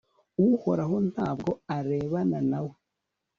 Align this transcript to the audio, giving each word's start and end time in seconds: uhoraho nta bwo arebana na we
uhoraho 0.47 0.95
nta 1.09 1.29
bwo 1.37 1.51
arebana 1.77 2.39
na 2.49 2.59
we 2.65 2.73